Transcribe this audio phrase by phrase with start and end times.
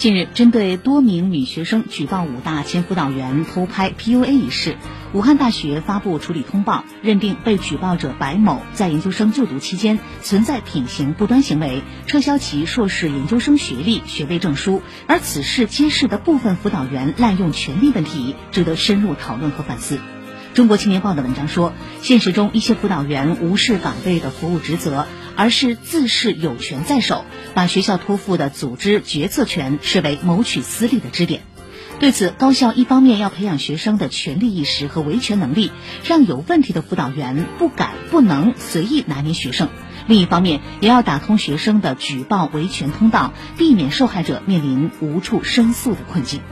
[0.00, 4.78] 近日，针对多名女学生举报武大前辅导员偷拍 PUA 一事，
[5.12, 14.80] 武汉大学发布处理通报，认定被举报者白某在研究生就读期间存在品行不端行为，撤销其硕士研究生学历、学位证书。
[15.06, 19.98] 而此事揭示的部分辅导员滥用权力问题，值得深入讨论和反思。
[20.54, 21.72] 中国青年报的文章说，
[22.02, 25.06] 现实中一些辅导员无视岗位的服务职责。
[25.36, 27.24] 而是自恃有权在手，
[27.54, 31.40] 把学校托付的组织决策权视为谋取私利的支点。
[31.98, 35.72] 对此，高校一方面要培养学生的权利意识和维权能力，
[36.04, 39.68] 让有问题的辅导员不敢不能随意拿捏学生；
[40.06, 46.42] 另一方面，也要打通学生的举报维权通道，避免受害者面临无处申诉的困境。